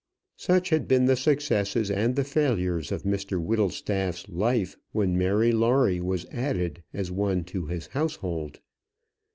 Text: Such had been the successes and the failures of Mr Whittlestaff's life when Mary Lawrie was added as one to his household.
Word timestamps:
Such 0.37 0.69
had 0.71 0.87
been 0.87 1.05
the 1.05 1.15
successes 1.15 1.91
and 1.91 2.15
the 2.15 2.23
failures 2.23 2.91
of 2.91 3.03
Mr 3.03 3.39
Whittlestaff's 3.39 4.27
life 4.29 4.75
when 4.93 5.15
Mary 5.15 5.51
Lawrie 5.51 6.01
was 6.01 6.25
added 6.31 6.81
as 6.91 7.11
one 7.11 7.43
to 7.43 7.67
his 7.67 7.85
household. 7.85 8.61